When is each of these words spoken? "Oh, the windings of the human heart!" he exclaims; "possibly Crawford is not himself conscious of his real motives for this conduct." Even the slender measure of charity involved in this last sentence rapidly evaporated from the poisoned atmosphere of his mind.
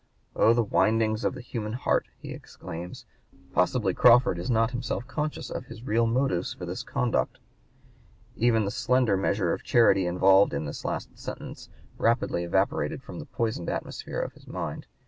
"Oh, 0.35 0.53
the 0.55 0.63
windings 0.63 1.23
of 1.23 1.35
the 1.35 1.41
human 1.41 1.73
heart!" 1.73 2.07
he 2.17 2.31
exclaims; 2.33 3.05
"possibly 3.53 3.93
Crawford 3.93 4.39
is 4.39 4.49
not 4.49 4.71
himself 4.71 5.05
conscious 5.05 5.51
of 5.51 5.65
his 5.65 5.83
real 5.83 6.07
motives 6.07 6.55
for 6.55 6.65
this 6.65 6.81
conduct." 6.81 7.37
Even 8.35 8.65
the 8.65 8.71
slender 8.71 9.15
measure 9.15 9.53
of 9.53 9.61
charity 9.61 10.07
involved 10.07 10.55
in 10.55 10.65
this 10.65 10.83
last 10.83 11.19
sentence 11.19 11.69
rapidly 11.99 12.43
evaporated 12.43 13.03
from 13.03 13.19
the 13.19 13.25
poisoned 13.27 13.69
atmosphere 13.69 14.19
of 14.19 14.33
his 14.33 14.47
mind. 14.47 14.87